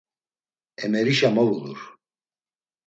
[0.83, 1.79] Emerişa movulur.